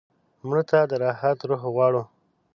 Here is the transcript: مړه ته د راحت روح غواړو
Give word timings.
مړه 0.47 0.61
ته 0.69 0.79
د 0.89 0.91
راحت 1.03 1.39
روح 1.49 1.61
غواړو 1.73 2.03